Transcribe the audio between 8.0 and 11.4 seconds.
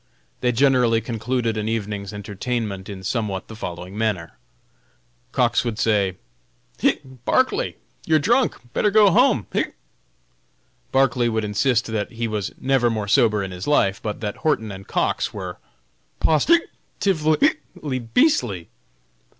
you'r drunk; better go home, hic." Barclay